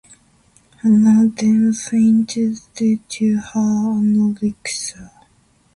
Hannah 0.79 1.29
then 1.35 1.73
fainted 1.73 2.57
due 2.73 2.97
to 3.07 3.35
her 3.37 3.59
anorexia. 3.99 5.11